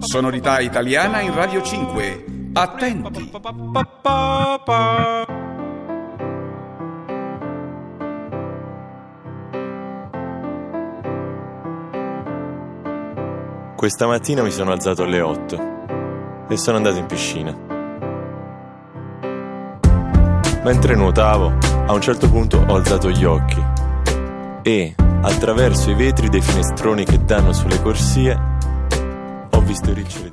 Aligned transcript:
Sonorità 0.00 0.60
italiana 0.60 1.20
in 1.20 1.34
Radio 1.34 1.60
5. 1.60 2.24
Attenti. 2.54 3.30
Questa 13.76 14.06
mattina 14.06 14.42
mi 14.42 14.50
sono 14.50 14.72
alzato 14.72 15.02
alle 15.02 15.20
8 15.20 15.68
e 16.48 16.56
sono 16.56 16.78
andato 16.78 16.96
in 16.96 17.04
piscina. 17.04 17.54
Mentre 20.64 20.94
nuotavo, 20.94 21.52
a 21.86 21.92
un 21.92 22.00
certo 22.00 22.30
punto 22.30 22.64
ho 22.66 22.74
alzato 22.74 23.10
gli 23.10 23.24
occhi 23.24 23.62
e, 24.62 24.94
attraverso 25.22 25.90
i 25.90 25.94
vetri 25.94 26.28
dei 26.28 26.40
finestroni 26.40 27.04
che 27.04 27.22
danno 27.24 27.52
sulle 27.52 27.80
corsie, 27.80 28.49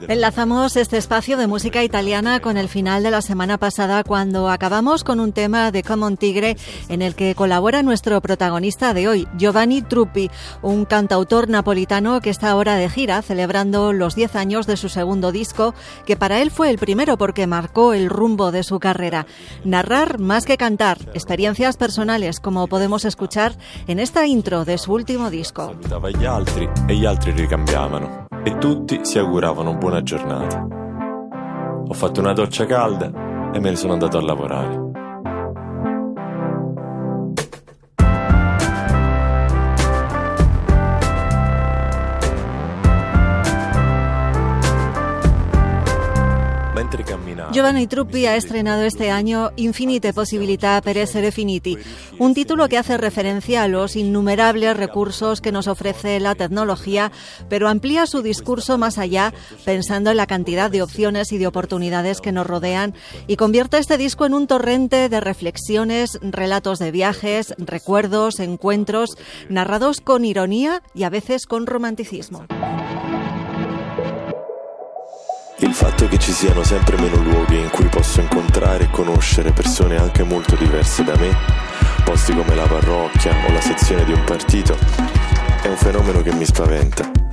Enlazamos 0.08 0.76
este 0.77 0.98
espacio 0.98 1.38
de 1.38 1.45
música 1.45 1.84
italiana 1.84 2.40
con 2.40 2.58
el 2.58 2.68
final 2.68 3.04
de 3.04 3.12
la 3.12 3.22
semana 3.22 3.59
pasada 3.59 4.04
cuando 4.04 4.50
acabamos 4.50 5.04
con 5.04 5.20
un 5.20 5.32
tema 5.32 5.72
de 5.72 5.84
Common 5.84 6.18
Tigre 6.18 6.58
en 6.90 7.04
el 7.04 7.14
que 7.14 7.36
colabora 7.36 7.84
nuestro 7.84 8.20
protagonista 8.20 8.95
de 8.95 9.08
hoy, 9.08 9.28
Giovanni 9.38 9.84
Truppi, 9.84 10.31
un 10.64 10.86
cantautor 10.86 11.50
napolitano 11.50 12.20
que 12.20 12.31
está 12.31 12.50
ahora 12.50 12.78
de 12.78 12.90
gira 12.90 13.22
celebrando 13.22 13.94
los 13.94 14.16
10 14.16 14.36
años 14.36 14.66
de 14.66 14.76
su 14.76 14.90
segundo 14.90 15.31
disco, 15.31 15.76
que 16.08 16.17
para 16.17 16.42
él 16.42 16.50
fue 16.50 16.72
el 16.72 16.80
primero 16.80 17.17
porque 17.17 17.45
marcó 17.45 17.94
el 17.94 18.09
rumbo 18.09 18.52
de 18.52 18.64
su 18.64 18.80
carrera. 18.80 19.28
Narrar 19.64 20.17
más 20.20 20.45
que 20.45 20.58
cantar, 20.58 20.98
experiencias 21.14 21.78
personales 21.78 22.40
como 22.40 22.66
podemos 22.66 23.06
escuchar 23.06 23.56
en 23.88 24.00
esta 24.00 24.26
intro 24.26 24.66
de 24.66 24.80
su 24.80 24.94
último 24.94 25.30
disco. 25.30 25.76
E 28.48 28.58
tutti 28.60 29.02
si 29.03 29.20
auguravano 29.20 29.76
buona 29.76 30.02
giornata. 30.02 30.66
Ho 31.86 31.94
fatto 31.94 32.22
una 32.22 32.31
doccia 32.31 32.66
calda 32.66 33.08
e 33.52 33.59
me 33.59 33.72
ne 33.72 33.76
sono 33.76 33.92
andato 33.92 34.17
a 34.17 34.22
lavorare. 34.22 34.87
Giovanni 47.58 47.88
Truppi 47.88 48.27
ha 48.27 48.36
estrenado 48.36 48.83
este 48.83 49.09
año 49.09 49.50
Infinite 49.55 50.13
Possibilità 50.13 50.80
per 50.80 50.95
essere 50.95 51.31
finiti, 51.31 51.75
un 52.19 52.36
título 52.36 52.69
que 52.69 52.77
hace 52.77 52.97
referencia 52.97 53.63
a 53.63 53.67
los 53.67 53.95
innumerables 53.95 54.77
recursos 54.77 55.41
que 55.41 55.52
nos 55.52 55.66
ofrece 55.67 56.19
la 56.19 56.35
tecnología, 56.35 57.11
pero 57.50 57.67
amplía 57.67 58.05
su 58.05 58.22
discurso 58.22 58.78
más 58.78 59.00
allá, 59.00 59.33
pensando 59.66 60.11
en 60.11 60.17
la 60.17 60.28
cantidad 60.28 60.69
de 60.69 60.83
opciones 60.83 61.31
y 61.31 61.39
de 61.39 61.47
oportunidades 61.47 62.22
que 62.22 62.31
nos 62.31 62.45
rodean, 62.45 62.94
y 63.25 63.38
convierte 63.38 63.80
este 63.80 63.97
disco 63.97 64.28
en 64.28 64.35
un 64.35 64.45
torrente 64.45 65.09
de 65.09 65.19
reflexiones, 65.19 66.19
relatos 66.22 66.78
de 66.78 66.91
viajes, 66.91 67.55
recuerdos, 67.58 68.39
encuentros, 68.39 69.17
narrados 69.50 70.00
con 70.00 70.25
ironía 70.25 70.83
y 70.94 71.05
a 71.05 71.09
veces 71.09 71.47
con 71.47 71.66
romanticismo. 71.66 72.45
Il 75.59 75.73
fatto 75.73 76.08
che 76.08 76.19
ci 76.19 76.31
siano 76.31 76.63
sempre 76.63 76.97
meno 76.97 77.16
luoghi 77.16 77.58
in 77.58 77.69
cui 77.69 77.86
posso 77.86 78.22
incontrare 78.22 78.83
e 78.83 78.89
conoscere 78.91 79.52
persone 79.52 79.97
anche 79.97 80.22
molto 80.22 80.55
diverse 80.55 81.03
da 81.03 81.16
me, 81.17 81.36
posti 82.03 82.36
come 82.36 82.53
la 82.53 82.67
parrocchia 82.67 83.33
o 83.47 83.52
la 83.52 83.61
sezione 83.61 84.05
di 84.05 84.13
un 84.13 84.23
partito, 84.23 84.78
è 85.63 85.67
un 85.67 85.78
fenomeno 85.78 86.22
che 86.22 86.31
mi 86.31 86.45
spaventa. 86.45 87.27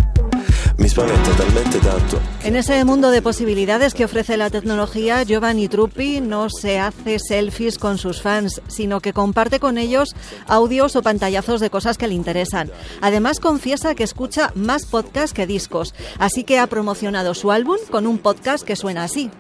Me 0.77 0.87
espaventa 0.87 1.31
talmente 1.37 1.79
tanto. 1.79 2.19
En 2.43 2.57
ese 2.57 2.85
mundo 2.85 3.11
de 3.11 3.23
posibilidades 3.23 3.95
que 3.95 4.05
ofrece 4.05 4.37
la 4.37 4.51
tecnología, 4.51 5.23
Giovanni 5.23 5.69
Truppi 5.69 6.21
no 6.21 6.49
se 6.51 6.81
hace 6.81 7.19
selfies 7.21 7.79
con 7.79 7.97
sus 7.97 8.21
fans, 8.21 8.61
sino 8.67 9.01
que 9.01 9.13
comparte 9.13 9.61
con 9.61 9.79
ellos 9.79 10.17
audios 10.49 10.97
o 10.97 11.03
pantallazos 11.03 11.61
de 11.61 11.71
cosas 11.71 11.97
que 11.97 12.09
le 12.09 12.15
interesan. 12.15 12.73
Además, 13.01 13.39
confiesa 13.39 13.95
que 13.95 14.03
escucha 14.03 14.51
más 14.57 14.85
podcasts 14.85 15.33
que 15.33 15.47
discos, 15.47 15.95
así 16.19 16.43
que 16.43 16.59
ha 16.59 16.67
promocionado 16.67 17.35
su 17.35 17.53
álbum 17.53 17.77
con 17.91 18.07
un 18.07 18.19
podcast 18.19 18.65
que 18.65 18.75
suena 18.75 19.05
así. 19.05 19.31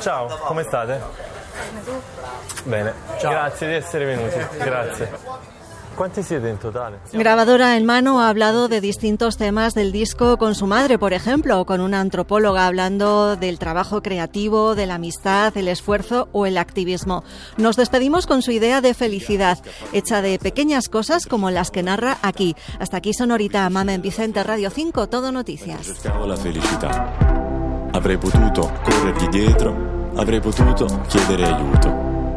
Ciao, 0.00 0.28
come 0.46 0.62
state? 0.62 1.00
Bene, 2.64 2.92
Ciao. 3.20 3.32
grazie 3.32 3.68
di 3.68 3.74
essere 3.74 4.04
venuti, 4.06 4.38
grazie. 4.58 5.57
¿Cuántos 5.98 6.30
en 6.30 6.58
total? 6.58 7.00
Grabadora 7.12 7.76
en 7.76 7.84
mano 7.84 8.20
ha 8.20 8.28
hablado 8.28 8.68
de 8.68 8.80
distintos 8.80 9.36
temas 9.36 9.74
del 9.74 9.90
disco 9.90 10.36
con 10.36 10.54
su 10.54 10.68
madre, 10.68 10.96
por 10.96 11.12
ejemplo, 11.12 11.60
o 11.60 11.66
con 11.66 11.80
una 11.80 12.00
antropóloga 12.00 12.68
hablando 12.68 13.34
del 13.34 13.58
trabajo 13.58 14.00
creativo, 14.00 14.76
de 14.76 14.86
la 14.86 14.94
amistad, 14.94 15.56
el 15.56 15.66
esfuerzo 15.66 16.28
o 16.30 16.46
el 16.46 16.56
activismo. 16.56 17.24
Nos 17.56 17.74
despedimos 17.74 18.28
con 18.28 18.42
su 18.42 18.52
idea 18.52 18.80
de 18.80 18.94
felicidad, 18.94 19.58
hecha 19.92 20.22
de 20.22 20.38
pequeñas 20.38 20.88
cosas 20.88 21.26
como 21.26 21.50
las 21.50 21.72
que 21.72 21.82
narra 21.82 22.18
aquí. 22.22 22.54
Hasta 22.78 22.98
aquí 22.98 23.12
Sonorita, 23.12 23.68
Mamen 23.68 24.00
Vicente, 24.00 24.44
Radio 24.44 24.70
5, 24.70 25.08
Todo 25.08 25.32
Noticias. 25.32 26.04
la 26.04 26.36
felicidad. 26.36 27.12
Avrei 27.92 28.18
potuto 28.18 28.70
corrergli 28.84 29.26
dietro, 29.30 29.74
avrei 30.14 30.40
potuto 30.40 30.86
chiedere 31.08 31.44
aiuto, 31.44 31.88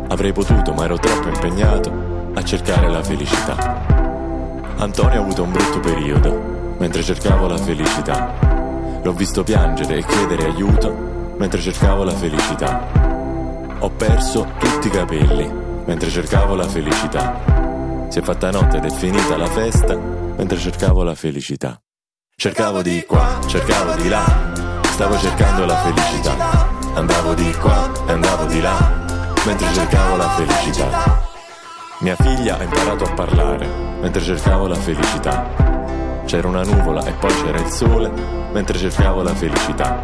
avrei 0.09 0.33
potuto 0.33 0.73
ma 0.73 0.85
ero 0.85 0.97
troppo 0.97 1.29
impegnato 1.29 2.10
a 2.41 2.43
cercare 2.43 2.89
la 2.89 3.03
felicità. 3.03 3.55
Antonio 4.77 5.19
ha 5.19 5.21
avuto 5.21 5.43
un 5.43 5.51
brutto 5.51 5.79
periodo 5.79 6.75
mentre 6.79 7.03
cercavo 7.03 7.47
la 7.47 7.57
felicità. 7.57 8.33
L'ho 9.03 9.13
visto 9.13 9.43
piangere 9.43 9.97
e 9.97 10.05
chiedere 10.05 10.45
aiuto 10.45 11.35
mentre 11.37 11.61
cercavo 11.61 12.03
la 12.03 12.15
felicità. 12.15 12.87
Ho 13.79 13.89
perso 13.91 14.47
tutti 14.57 14.87
i 14.87 14.89
capelli 14.89 15.49
mentre 15.85 16.09
cercavo 16.09 16.55
la 16.55 16.67
felicità. 16.67 18.07
Si 18.09 18.19
è 18.19 18.21
fatta 18.21 18.49
notte 18.49 18.77
ed 18.77 18.85
è 18.85 18.89
finita 18.89 19.37
la 19.37 19.47
festa 19.47 19.95
mentre 19.95 20.57
cercavo 20.57 21.03
la 21.03 21.15
felicità. 21.15 21.79
Cercavo 22.35 22.81
di 22.81 23.03
qua, 23.07 23.39
cercavo 23.45 23.93
di 24.01 24.09
là, 24.09 24.51
stavo 24.85 25.15
cercando 25.19 25.65
la 25.65 25.77
felicità. 25.77 26.69
Andavo 26.95 27.33
di 27.35 27.51
qua 27.53 27.91
e 28.07 28.11
andavo 28.11 28.45
di 28.45 28.61
là 28.61 29.05
mentre 29.45 29.73
cercavo 29.73 30.15
la 30.15 30.29
felicità. 30.29 31.30
Mia 32.01 32.15
figlia 32.15 32.57
ha 32.57 32.63
imparato 32.63 33.03
a 33.03 33.13
parlare 33.13 33.67
mentre 34.01 34.23
cercavo 34.23 34.65
la 34.65 34.73
felicità. 34.73 35.47
C'era 36.25 36.47
una 36.47 36.63
nuvola 36.63 37.05
e 37.05 37.11
poi 37.11 37.31
c'era 37.43 37.59
il 37.59 37.67
sole 37.67 38.11
mentre 38.51 38.79
cercavo 38.79 39.21
la 39.21 39.35
felicità. 39.35 40.01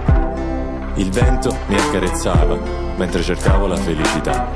Il 0.93 1.09
vento 1.09 1.57
mi 1.65 1.75
accarezzava 1.75 2.55
mentre 2.97 3.23
cercavo 3.23 3.65
la 3.65 3.77
felicità. 3.77 4.47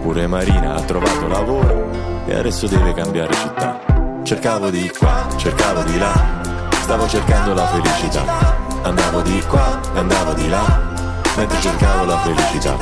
Pure 0.00 0.26
Marina 0.26 0.74
ha 0.74 0.80
trovato 0.80 1.28
lavoro 1.28 1.90
e 2.24 2.34
adesso 2.36 2.66
deve 2.66 2.94
cambiare 2.94 3.34
città. 3.34 3.78
Cercavo 4.22 4.70
di 4.70 4.90
qua, 4.98 5.26
cercavo 5.36 5.82
di 5.82 5.98
là, 5.98 6.40
stavo 6.70 7.06
cercando 7.06 7.52
la 7.52 7.66
felicità. 7.66 8.24
Andavo 8.80 9.20
di 9.20 9.42
qua 9.46 9.78
e 9.94 9.98
andavo 9.98 10.32
di 10.32 10.48
là 10.48 10.94
mentre 11.36 11.60
cercavo 11.60 12.06
la 12.06 12.16
felicità. 12.16 12.76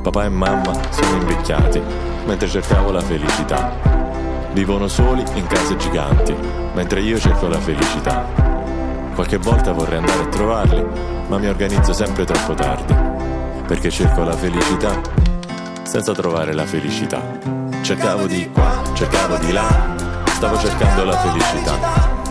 Papà 0.00 0.24
e 0.26 0.28
mamma 0.28 0.72
sono 0.90 1.16
invecchiati 1.16 2.09
mentre 2.24 2.48
cercavo 2.48 2.90
la 2.90 3.00
felicità. 3.00 3.72
Vivono 4.52 4.88
soli 4.88 5.24
in 5.34 5.46
case 5.46 5.76
giganti, 5.76 6.34
mentre 6.74 7.00
io 7.00 7.18
cerco 7.18 7.48
la 7.48 7.58
felicità. 7.58 8.24
Qualche 9.14 9.38
volta 9.38 9.72
vorrei 9.72 9.98
andare 9.98 10.22
a 10.22 10.26
trovarli, 10.26 10.86
ma 11.28 11.38
mi 11.38 11.46
organizzo 11.46 11.92
sempre 11.92 12.24
troppo 12.24 12.54
tardi, 12.54 12.94
perché 13.66 13.90
cerco 13.90 14.22
la 14.24 14.32
felicità 14.32 15.28
senza 15.90 16.12
trovare 16.12 16.52
la 16.52 16.64
felicità. 16.64 17.20
Cercavo 17.82 18.26
di 18.26 18.48
qua, 18.52 18.80
cercavo 18.94 19.36
di 19.38 19.50
là, 19.50 19.66
stavo 20.26 20.56
cercando 20.56 21.04
la 21.04 21.16
felicità. 21.16 21.74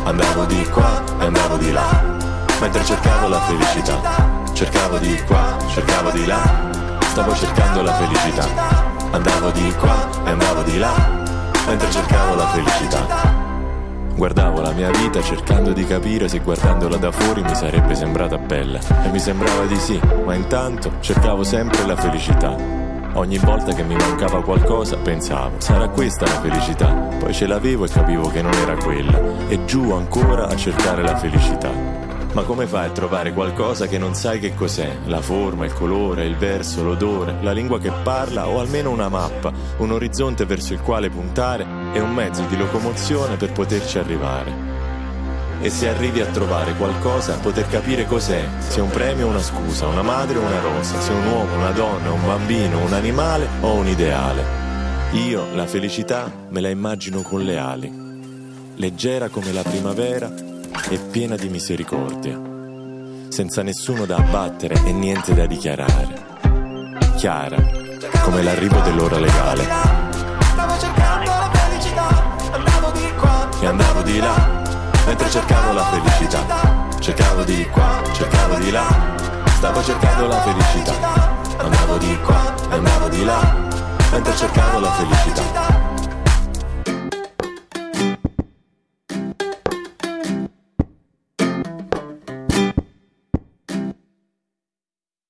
Andavo 0.06 0.45
di 0.45 0.63
qua 0.69 1.03
e 1.19 1.25
andavo 1.25 1.57
di 1.57 1.71
là, 1.74 2.18
mentre 2.62 2.85
cercavo 2.85 3.27
la 3.27 3.39
felicità. 3.42 4.00
Cercavo 4.53 4.97
di 4.97 5.21
qua, 5.27 5.57
cercavo 5.68 6.09
di 6.12 6.25
là, 6.25 6.42
stavo 7.09 7.35
cercando 7.35 7.81
la 7.81 7.94
felicità. 7.94 8.79
Andavo 9.11 9.50
di 9.50 9.73
qua 9.79 10.07
e 10.23 10.29
andavo 10.29 10.61
di 10.61 10.77
là, 10.77 10.94
mentre 11.67 11.89
cercavo 11.89 12.35
la 12.35 12.47
felicità. 12.47 13.38
Guardavo 14.15 14.61
la 14.61 14.71
mia 14.71 14.91
vita 14.91 15.21
cercando 15.21 15.73
di 15.73 15.83
capire 15.85 16.27
se 16.27 16.39
guardandola 16.39 16.97
da 16.97 17.11
fuori 17.11 17.41
mi 17.41 17.56
sarebbe 17.56 17.95
sembrata 17.95 18.38
bella. 18.38 18.79
E 19.03 19.09
mi 19.09 19.17
sembrava 19.17 19.65
di 19.65 19.77
sì, 19.77 20.00
ma 20.25 20.35
intanto 20.35 20.91
cercavo 21.00 21.44
sempre 21.44 21.85
la 21.88 21.95
felicità. 21.95 22.56
Ogni 23.13 23.39
volta 23.39 23.73
che 23.73 23.81
mi 23.81 23.95
mancava 23.95 24.44
qualcosa 24.44 24.95
pensavo, 24.97 25.56
sarà 25.59 25.89
questa 25.89 26.25
la 26.25 26.41
felicità. 26.41 26.88
Poi 27.17 27.33
ce 27.33 27.47
l'avevo 27.47 27.85
e 27.85 27.89
capivo 27.89 28.29
che 28.29 28.44
non 28.44 28.53
era 28.53 28.75
quella. 28.75 29.19
E 29.47 29.65
giù 29.65 29.91
ancora 29.91 30.47
a 30.47 30.56
cercare 30.56 31.01
la 31.01 31.17
felicità. 31.17 31.99
Ma 32.31 32.44
come 32.44 32.68
fai 32.68 32.86
a 32.86 32.92
trovare 32.92 33.34
qualcosa 33.34 33.88
che 33.88 33.98
non 33.98 34.14
sai 34.14 34.40
che 34.40 34.54
cos'è? 34.54 34.98
La 35.06 35.22
forma, 35.22 35.66
il 35.66 35.74
colore, 35.74 36.26
il 36.26 36.38
verso, 36.38 36.84
l'odore, 36.84 37.38
la 37.42 37.52
lingua 37.52 37.80
che 37.80 37.92
parla 38.04 38.48
o 38.48 38.60
almeno 38.60 38.92
una 38.92 39.10
mappa, 39.10 39.52
un 39.78 39.92
orizzonte 39.92 40.46
verso 40.46 40.74
il 40.74 40.81
quale 40.81 41.10
puntare? 41.10 41.80
è 41.92 42.00
un 42.00 42.14
mezzo 42.14 42.44
di 42.44 42.56
locomozione 42.56 43.36
per 43.36 43.52
poterci 43.52 43.98
arrivare. 43.98 44.68
E 45.62 45.70
se 45.70 45.90
arrivi 45.90 46.22
a 46.22 46.28
trovare 46.28 46.76
qualcosa, 46.76 47.38
poter 47.40 47.68
capire 47.68 48.06
cos'è, 48.06 48.48
se 48.60 48.80
un 48.80 48.90
premio 48.90 49.26
o 49.26 49.30
una 49.30 49.42
scusa, 49.42 49.88
una 49.88 50.04
madre 50.04 50.38
o 50.38 50.42
una 50.42 50.62
rosa, 50.62 51.00
se 51.02 51.12
un 51.12 51.26
uomo, 51.26 51.56
una 51.56 51.72
donna, 51.72 52.12
un 52.12 52.26
bambino, 52.26 52.86
un 52.86 52.94
animale 52.94 53.48
o 53.62 53.74
un 53.74 53.88
ideale. 53.88 54.58
Io 55.14 55.48
la 55.56 55.66
felicità 55.66 56.31
me 56.50 56.62
la 56.62 56.70
immagino 56.70 57.22
con 57.22 57.42
le 57.42 57.58
ali, 57.58 57.92
leggera 58.76 59.30
come 59.30 59.52
la 59.52 59.64
primavera 59.64 60.31
e 60.89 60.98
piena 60.98 61.36
di 61.36 61.50
misericordia, 61.50 62.39
senza 63.30 63.62
nessuno 63.62 64.06
da 64.06 64.18
abbattere 64.18 64.81
e 64.86 64.92
niente 64.92 65.33
da 65.33 65.45
dichiarare. 65.45 66.27
Chiara, 67.16 67.57
come 68.24 68.42
l'arrivo 68.44 68.80
dell'ora 68.81 69.19
legale. 69.19 69.63
Stavo 69.63 70.77
cercando 70.80 71.30
la 71.30 71.50
felicità, 71.51 72.36
andavo 72.51 72.92
di 72.92 73.13
qua 73.18 73.50
E 73.62 73.66
andavo 73.66 74.01
di 74.01 74.19
là 74.19 74.60
mentre 75.10 75.30
cercavo 75.30 75.74
la 75.74 75.83
felicità. 75.86 76.88
Cercavo 77.00 77.44
di 77.44 77.68
qua, 77.71 78.01
cercavo 78.13 78.56
di 78.56 78.69
là, 78.69 78.88
stavo 79.57 79.83
cercando 79.83 80.27
la 80.27 80.42
felicità. 80.42 80.94
Andavo 81.57 81.98
di 81.98 82.18
qua, 82.24 82.54
andavo 82.69 83.07
di 83.10 83.24
là, 83.24 83.42
mentre 84.12 84.36
cercavo 84.36 84.80
la 84.80 84.92
felicità. 84.92 85.69